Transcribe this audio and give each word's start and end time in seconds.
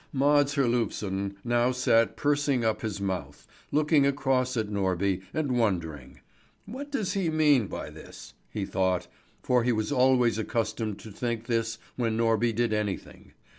Mads 0.11 0.55
Herlufsen 0.55 1.35
now 1.43 1.71
sat 1.71 2.17
pursing 2.17 2.65
up 2.65 2.81
his 2.81 2.99
mouth, 2.99 3.45
looking 3.71 4.03
across 4.03 4.57
at 4.57 4.67
Norby 4.67 5.21
and 5.31 5.51
wondering. 5.59 6.21
"What 6.65 6.91
does 6.91 7.13
he 7.13 7.29
mean 7.29 7.67
by 7.67 7.91
this?" 7.91 8.33
he 8.49 8.65
thought; 8.65 9.05
for 9.43 9.63
he 9.63 9.71
was 9.71 9.91
always 9.91 10.39
accustomed 10.39 10.97
to 11.01 11.11
think 11.11 11.45
this 11.45 11.77
when 11.97 12.17
Norby 12.17 12.51
did 12.55 12.73
anything. 12.73 13.33